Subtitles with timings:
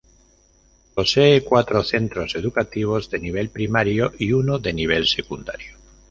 [0.95, 5.77] Posee cuatro centros educativos de nivel primario y uno de nivel secundario.